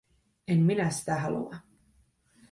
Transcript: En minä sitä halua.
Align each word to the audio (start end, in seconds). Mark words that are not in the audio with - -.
En 0.47 0.59
minä 0.65 0.89
sitä 0.89 1.19
halua. 1.19 1.55